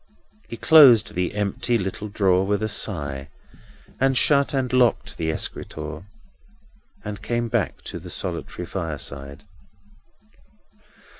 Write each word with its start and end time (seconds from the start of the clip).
He 0.49 0.57
closed 0.57 1.13
the 1.13 1.35
empty 1.35 1.77
little 1.77 2.07
drawer 2.07 2.43
with 2.43 2.63
a 2.63 2.67
sigh, 2.67 3.29
and 3.99 4.17
shut 4.17 4.51
and 4.51 4.73
locked 4.73 5.15
the 5.17 5.29
escritoire, 5.29 6.07
and 7.05 7.21
came 7.21 7.49
back 7.49 7.83
to 7.83 7.99
the 7.99 8.09
solitary 8.09 8.65
fireside. 8.65 9.43